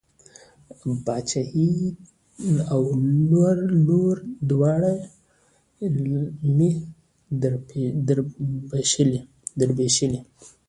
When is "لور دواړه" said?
3.85-4.93